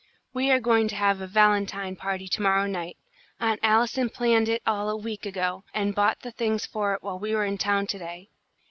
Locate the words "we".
0.33-0.49, 7.19-7.35